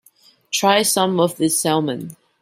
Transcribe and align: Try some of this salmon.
Try 0.49 0.81
some 0.81 1.19
of 1.19 1.37
this 1.37 1.61
salmon. 1.61 2.15